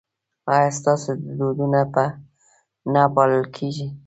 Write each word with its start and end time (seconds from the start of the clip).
ایا 0.53 0.71
ستاسو 0.79 1.09
دودونه 1.37 1.81
به 1.93 2.05
نه 2.93 3.03
پالل 3.15 3.43
کیږي؟ 3.55 3.87